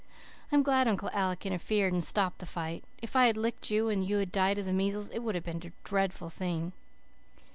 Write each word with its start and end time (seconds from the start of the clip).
I'm 0.51 0.63
glad 0.63 0.87
Uncle 0.87 1.11
Alec 1.13 1.45
interfered 1.45 1.93
and 1.93 2.03
stopped 2.03 2.39
the 2.39 2.47
fight. 2.47 2.83
If 3.03 3.15
I 3.15 3.27
had 3.27 3.37
licked 3.37 3.69
you 3.69 3.89
and 3.89 4.03
you 4.03 4.17
had 4.17 4.31
died 4.31 4.57
of 4.57 4.65
the 4.65 4.73
measles 4.73 5.09
it 5.09 5.19
would 5.19 5.35
have 5.35 5.43
been 5.43 5.61
a 5.63 5.71
dreadful 5.87 6.31
thing. 6.31 6.73